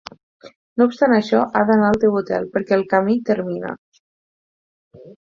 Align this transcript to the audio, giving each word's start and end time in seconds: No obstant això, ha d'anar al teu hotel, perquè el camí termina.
No 0.81 0.85
obstant 0.91 1.11
això, 1.17 1.41
ha 1.59 1.61
d'anar 1.69 1.89
al 1.91 1.99
teu 2.03 2.17
hotel, 2.21 2.47
perquè 2.55 2.75
el 2.77 2.85
camí 2.93 3.17
termina. 3.27 3.75